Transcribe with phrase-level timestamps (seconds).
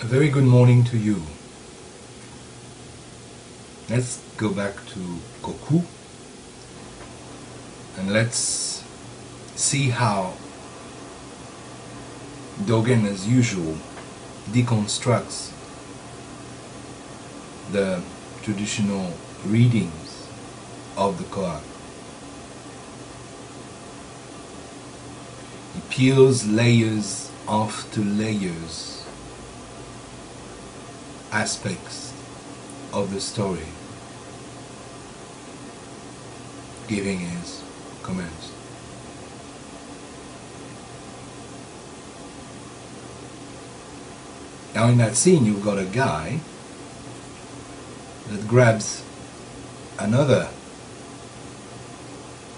[0.00, 1.22] A very good morning to you.
[3.88, 5.82] Let's go back to Koku
[7.96, 8.82] and let's
[9.54, 10.34] see how
[12.64, 13.76] Dogen, as usual,
[14.50, 15.52] deconstructs
[17.70, 18.02] the
[18.42, 19.14] traditional
[19.46, 20.28] readings
[20.96, 21.62] of the Koan.
[25.74, 29.03] He peels layers after layers,
[31.34, 32.12] aspects
[32.92, 33.66] of the story,
[36.86, 37.64] giving his
[38.04, 38.52] comments.
[44.76, 46.38] Now in that scene you've got a guy
[48.28, 49.04] that grabs
[49.98, 50.48] another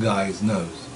[0.00, 0.89] guy's nose.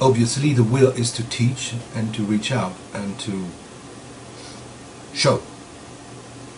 [0.00, 3.48] Obviously the will is to teach and to reach out and to
[5.12, 5.42] show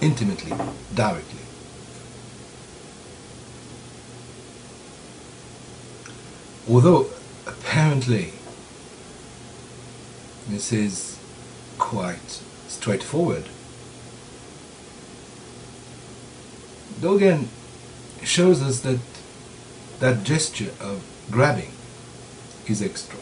[0.00, 0.56] intimately,
[0.94, 1.40] directly.
[6.70, 7.06] Although
[7.46, 8.32] apparently
[10.48, 11.18] this is
[11.78, 13.44] quite straightforward.
[17.00, 17.46] Dogen
[18.22, 19.00] shows us that
[19.98, 21.72] that gesture of grabbing
[22.68, 23.18] is extra.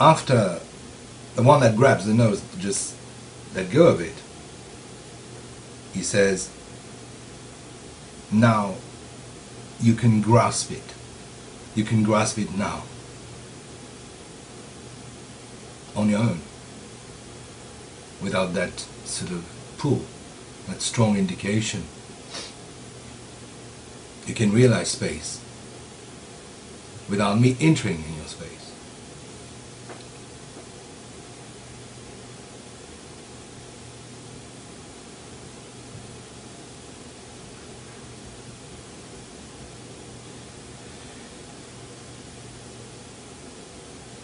[0.00, 0.60] After
[1.34, 2.94] the one that grabs the nose just
[3.54, 4.14] let go of it,
[5.92, 6.50] he says,
[8.30, 8.74] now
[9.80, 10.94] you can grasp it.
[11.74, 12.82] You can grasp it now.
[15.96, 16.40] On your own.
[18.22, 19.44] Without that sort of
[19.78, 20.02] pull,
[20.68, 21.84] that strong indication.
[24.26, 25.40] You can realize space
[27.08, 28.57] without me entering in your space.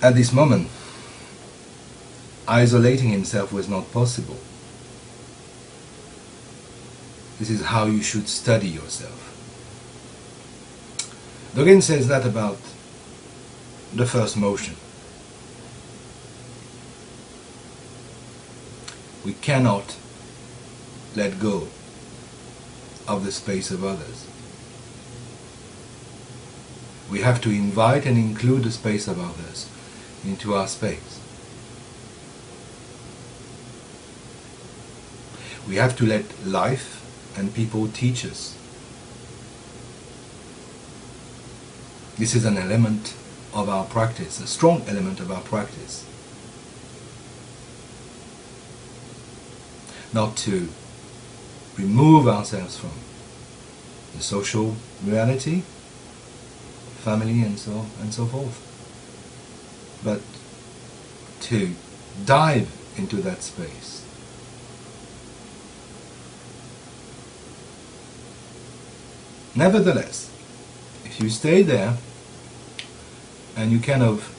[0.04, 0.68] At this moment,
[2.46, 4.36] isolating himself was not possible.
[7.38, 9.18] This is how you should study yourself.
[11.54, 12.58] Dogen says that about
[13.94, 14.74] the first motion.
[19.24, 19.96] We cannot
[21.16, 21.68] let go
[23.08, 24.26] of the space of others.
[27.10, 29.70] We have to invite and include the space of others
[30.26, 31.20] into our space.
[35.68, 37.02] We have to let life
[37.36, 38.56] and people teach us.
[42.16, 43.14] This is an element
[43.52, 46.06] of our practice, a strong element of our practice.
[50.12, 50.68] Not to
[51.76, 52.92] remove ourselves from
[54.16, 55.62] the social reality,
[57.02, 58.73] family and so and so forth
[60.04, 60.20] but
[61.40, 61.74] to
[62.26, 64.04] dive into that space.
[69.56, 70.30] Nevertheless,
[71.04, 71.96] if you stay there
[73.56, 74.30] and you kind of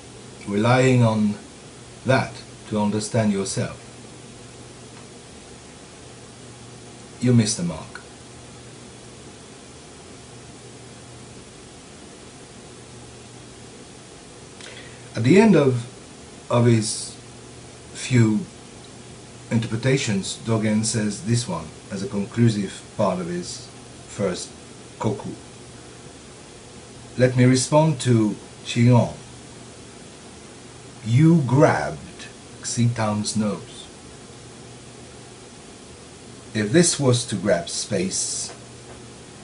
[0.48, 1.36] relying on
[2.06, 2.34] that
[2.70, 3.82] to understand yourself,
[7.22, 8.05] you miss the mark.
[15.16, 15.86] At the end of,
[16.52, 17.16] of his
[17.94, 18.42] few
[19.50, 23.70] interpretations, Dogen says this one as a conclusive part of his
[24.10, 24.52] first
[25.00, 25.30] koku.
[27.18, 29.16] Let me respond to Shigong.
[31.06, 32.28] You grabbed
[32.64, 33.88] Xitang's nose.
[36.54, 38.54] If this was to grab space,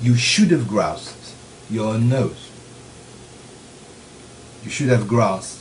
[0.02, 1.34] you should have grasped
[1.70, 2.50] your nose.
[4.66, 5.61] You should have grasped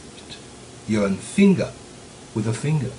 [0.90, 1.70] your finger
[2.34, 2.90] with a finger.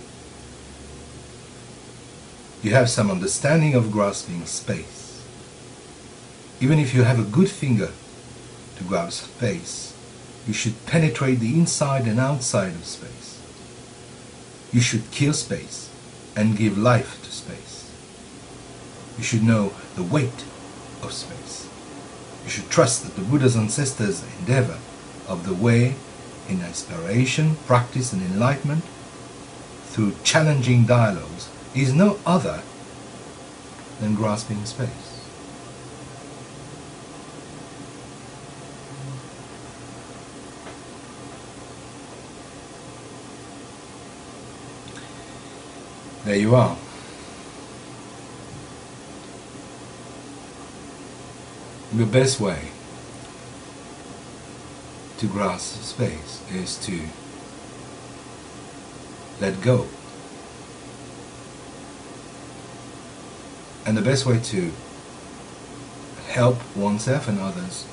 [2.64, 5.28] You have some understanding of grasping space.
[6.62, 7.90] Even if you have a good finger
[8.78, 9.94] to grasp space,
[10.48, 13.42] you should penetrate the inside and outside of space.
[14.72, 15.90] You should kill space
[16.36, 17.92] and give life to space.
[19.18, 20.46] You should know the weight
[21.04, 21.68] of space.
[22.46, 24.80] You should trust that the Buddha's ancestors' endeavor
[25.28, 25.96] of the way
[26.52, 28.84] in aspiration, practice, and enlightenment
[29.86, 32.62] through challenging dialogues is no other
[34.02, 34.90] than grasping space.
[46.26, 46.78] There you are.
[51.94, 52.72] The best way
[55.22, 57.00] to grasp space is to
[59.40, 59.86] let go.
[63.86, 64.72] And the best way to
[66.30, 67.86] help oneself and others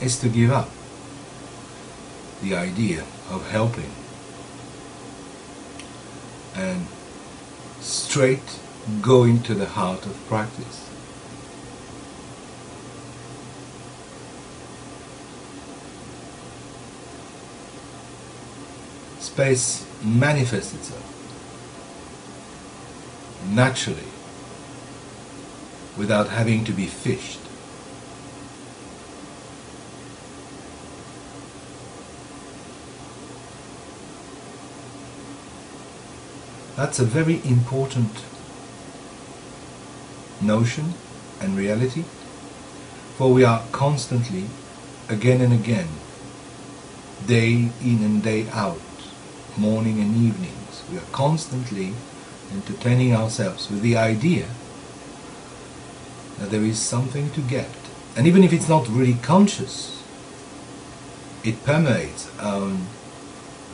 [0.00, 0.70] is to give up
[2.42, 3.90] the idea of helping
[6.54, 6.86] and
[7.80, 8.60] straight
[9.00, 10.91] go into the heart of practice.
[19.32, 21.08] Space manifests itself
[23.48, 24.04] naturally
[25.96, 27.40] without having to be fished.
[36.76, 38.10] That's a very important
[40.42, 40.92] notion
[41.40, 42.02] and reality,
[43.16, 44.44] for we are constantly,
[45.08, 45.88] again and again,
[47.26, 48.78] day in and day out,
[49.56, 51.94] morning and evenings, we are constantly
[52.52, 54.46] entertaining ourselves with the idea
[56.38, 57.70] that there is something to get.
[58.16, 60.02] And even if it's not really conscious,
[61.44, 62.76] it permeates our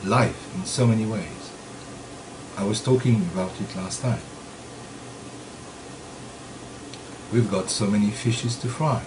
[0.05, 1.51] life in so many ways.
[2.57, 4.21] I was talking about it last time.
[7.31, 9.03] We've got so many fishes to fry.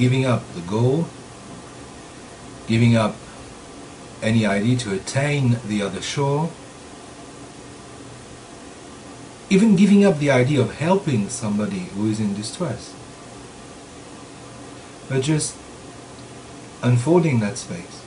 [0.00, 1.06] Giving up the goal,
[2.66, 3.16] giving up
[4.22, 6.50] any idea to attain the other shore,
[9.50, 12.94] even giving up the idea of helping somebody who is in distress,
[15.10, 15.54] but just
[16.82, 18.02] unfolding that space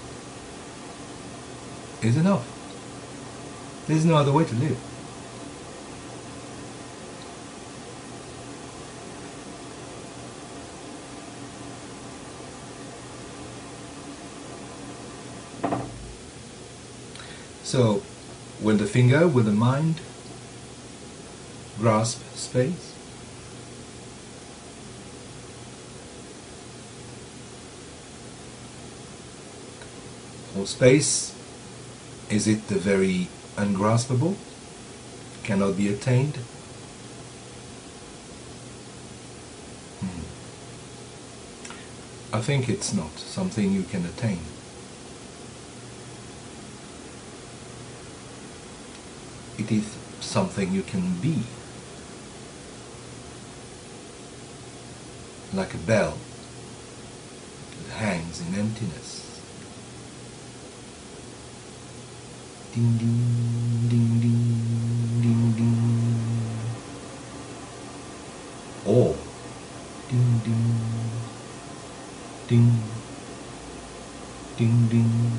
[2.02, 2.48] is enough.
[3.86, 4.93] There's no other way to live.
[17.74, 18.04] So,
[18.62, 20.00] will the finger, will the mind
[21.80, 22.94] grasp space?
[30.56, 31.34] Or space,
[32.30, 34.36] is it the very ungraspable,
[35.44, 36.36] cannot be attained?
[40.00, 40.22] Hmm.
[42.38, 44.42] I think it's not something you can attain.
[49.64, 51.42] It is something you can be.
[55.54, 56.18] Like a bell
[57.78, 59.40] that hangs in emptiness.
[62.74, 66.60] Ding ding ding ding ding ding.
[68.86, 69.16] Or
[70.10, 70.76] ding ding
[72.50, 72.84] ding
[74.58, 75.32] ding ding.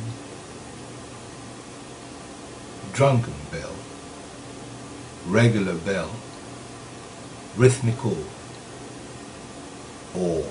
[2.94, 3.74] Drunken bell,
[5.26, 6.10] regular bell,
[7.56, 8.16] rhythmical,
[10.16, 10.44] or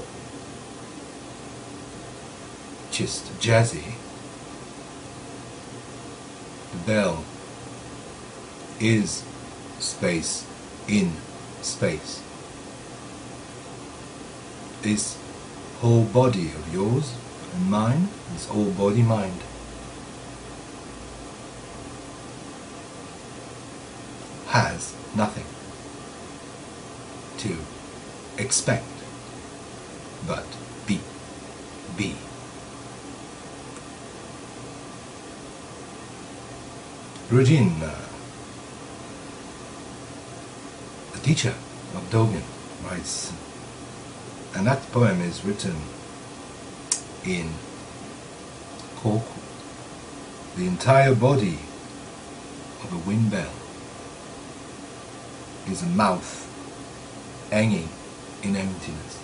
[2.92, 3.96] just jazzy
[6.74, 7.24] the bell
[8.80, 9.24] is
[9.80, 10.46] space
[10.88, 11.12] in
[11.62, 12.22] space.
[14.82, 15.18] This
[15.80, 17.16] whole body of yours
[17.54, 19.40] and mine, this whole body mind,
[24.54, 25.46] has nothing
[27.40, 27.58] to
[28.38, 28.86] expect
[30.28, 30.46] but
[30.86, 31.00] be,
[31.98, 32.16] be.
[37.32, 37.96] Rujing, uh,
[41.14, 41.56] the teacher
[41.96, 42.44] of Dogen,
[42.86, 43.34] writes,
[44.56, 45.78] and that poem is written
[47.26, 47.50] in
[48.98, 49.26] Koku,
[50.56, 51.58] the entire body
[52.84, 53.63] of a wind bell
[55.70, 56.50] is a mouth
[57.52, 57.90] hanging
[58.42, 59.20] in emptiness.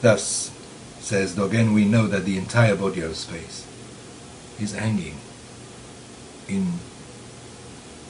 [0.00, 0.52] Thus,
[1.00, 3.66] says Dogen, we know that the entire body of space
[4.60, 5.16] is hanging
[6.48, 6.74] in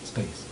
[0.05, 0.47] space.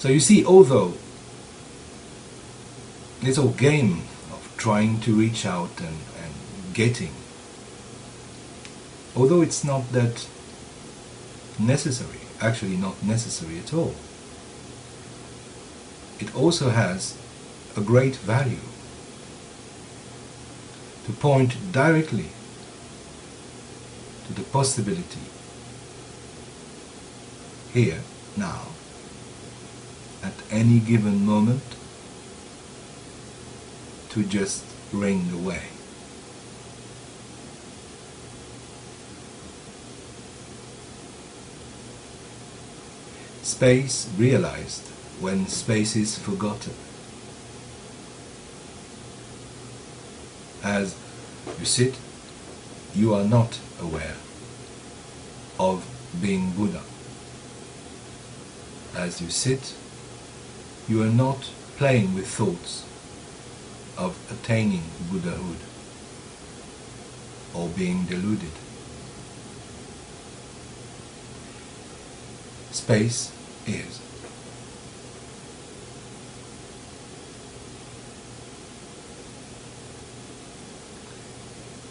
[0.00, 0.94] So you see, although
[3.22, 4.02] this whole game
[4.32, 7.12] of trying to reach out and, and getting
[9.16, 10.26] although it's not that
[11.58, 13.94] necessary, actually not necessary at all,
[16.18, 17.16] it also has
[17.76, 18.64] a great value
[21.06, 22.28] to point directly
[24.26, 25.20] to the possibility
[27.72, 28.00] here,
[28.36, 28.62] now,
[30.22, 31.62] at any given moment
[34.10, 35.62] to just ring away.
[43.42, 44.86] Space realized
[45.20, 46.74] when space is forgotten.
[50.62, 50.96] As
[51.58, 51.98] you sit,
[52.94, 54.16] you are not aware
[55.58, 55.84] of
[56.20, 56.82] being Buddha.
[58.96, 59.74] As you sit,
[60.90, 62.84] you are not playing with thoughts
[63.96, 65.58] of attaining Buddhahood
[67.54, 68.50] or being deluded.
[72.72, 73.30] Space
[73.68, 74.00] is.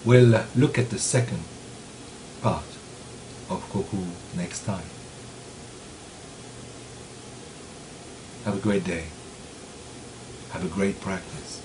[0.03, 1.43] We'll look at the second
[2.41, 2.65] part
[3.49, 4.03] of Koku
[4.35, 4.98] next time.
[8.46, 9.05] Have a great day.
[10.51, 11.62] Have a great practice.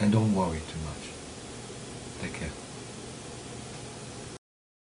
[0.00, 1.10] And don't worry too much.
[2.20, 2.61] Take care.